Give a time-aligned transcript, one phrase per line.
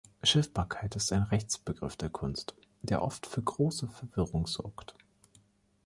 [0.23, 4.95] „Schiffbarkeit“ ist ein Rechtsbegriff der Kunst, der oft für große Verwirrung sorgt.